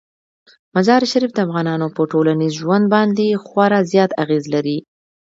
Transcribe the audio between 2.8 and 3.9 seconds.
باندې خورا